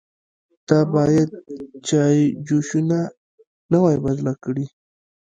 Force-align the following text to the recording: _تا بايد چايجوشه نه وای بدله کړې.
_تا 0.67 0.79
بايد 0.93 1.29
چايجوشه 1.87 2.79
نه 3.71 3.77
وای 3.83 3.97
بدله 4.05 4.33
کړې. 4.43 4.65